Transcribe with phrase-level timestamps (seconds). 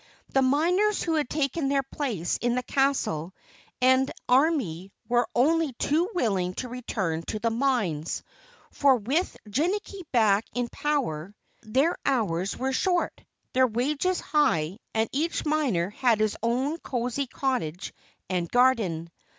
[0.29, 3.35] The miners who had taken their place in the castle
[3.83, 8.23] and army were only too willing to return to the mines,
[8.71, 15.45] for with Jinnicky back in power their hours were short, their wages high and each
[15.45, 17.93] miner had his own cozy cottage
[18.27, 19.11] and garden.